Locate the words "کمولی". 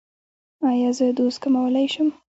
1.43-1.87